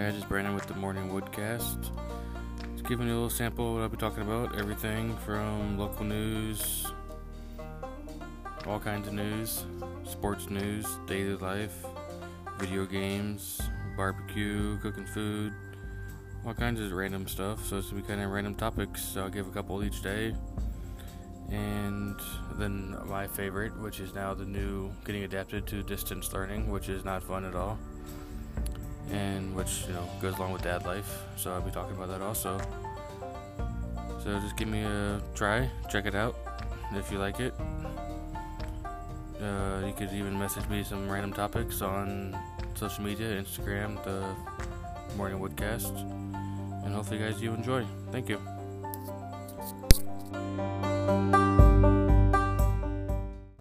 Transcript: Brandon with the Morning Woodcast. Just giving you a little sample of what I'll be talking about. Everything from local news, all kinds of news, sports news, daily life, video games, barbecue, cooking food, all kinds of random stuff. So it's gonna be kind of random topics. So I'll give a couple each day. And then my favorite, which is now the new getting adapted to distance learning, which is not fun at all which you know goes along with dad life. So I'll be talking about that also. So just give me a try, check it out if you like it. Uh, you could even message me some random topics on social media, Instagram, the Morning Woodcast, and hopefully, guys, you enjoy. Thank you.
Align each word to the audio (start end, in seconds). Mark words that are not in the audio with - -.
Brandon 0.00 0.54
with 0.54 0.66
the 0.66 0.74
Morning 0.76 1.10
Woodcast. 1.10 1.90
Just 2.72 2.88
giving 2.88 3.06
you 3.06 3.12
a 3.12 3.16
little 3.16 3.28
sample 3.28 3.68
of 3.68 3.74
what 3.74 3.82
I'll 3.82 3.88
be 3.90 3.98
talking 3.98 4.22
about. 4.22 4.58
Everything 4.58 5.14
from 5.18 5.76
local 5.76 6.06
news, 6.06 6.86
all 8.66 8.80
kinds 8.80 9.08
of 9.08 9.12
news, 9.12 9.66
sports 10.04 10.48
news, 10.48 10.86
daily 11.06 11.36
life, 11.36 11.84
video 12.58 12.86
games, 12.86 13.60
barbecue, 13.94 14.78
cooking 14.78 15.04
food, 15.04 15.52
all 16.46 16.54
kinds 16.54 16.80
of 16.80 16.90
random 16.92 17.28
stuff. 17.28 17.62
So 17.66 17.76
it's 17.76 17.90
gonna 17.90 18.00
be 18.00 18.08
kind 18.08 18.22
of 18.22 18.30
random 18.30 18.54
topics. 18.54 19.02
So 19.02 19.24
I'll 19.24 19.28
give 19.28 19.48
a 19.48 19.50
couple 19.50 19.84
each 19.84 20.00
day. 20.00 20.34
And 21.50 22.18
then 22.54 22.96
my 23.06 23.26
favorite, 23.26 23.78
which 23.78 24.00
is 24.00 24.14
now 24.14 24.32
the 24.32 24.46
new 24.46 24.92
getting 25.04 25.24
adapted 25.24 25.66
to 25.66 25.82
distance 25.82 26.32
learning, 26.32 26.70
which 26.70 26.88
is 26.88 27.04
not 27.04 27.22
fun 27.22 27.44
at 27.44 27.54
all 27.54 27.78
which 29.60 29.84
you 29.86 29.92
know 29.92 30.08
goes 30.22 30.34
along 30.38 30.52
with 30.52 30.62
dad 30.62 30.86
life. 30.86 31.22
So 31.36 31.52
I'll 31.52 31.60
be 31.60 31.70
talking 31.70 31.94
about 31.94 32.08
that 32.08 32.22
also. 32.22 32.58
So 34.24 34.40
just 34.40 34.56
give 34.56 34.68
me 34.68 34.82
a 34.82 35.20
try, 35.34 35.68
check 35.90 36.06
it 36.06 36.14
out 36.14 36.34
if 36.94 37.12
you 37.12 37.18
like 37.18 37.40
it. 37.40 37.54
Uh, 39.40 39.82
you 39.86 39.92
could 39.92 40.12
even 40.12 40.38
message 40.38 40.66
me 40.68 40.82
some 40.82 41.10
random 41.10 41.32
topics 41.32 41.80
on 41.82 42.36
social 42.74 43.04
media, 43.04 43.28
Instagram, 43.42 44.02
the 44.04 44.22
Morning 45.16 45.38
Woodcast, 45.38 45.96
and 46.84 46.94
hopefully, 46.94 47.18
guys, 47.18 47.40
you 47.40 47.52
enjoy. 47.54 47.84
Thank 48.12 48.28
you. 48.28 48.59